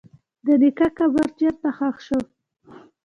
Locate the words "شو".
2.05-2.19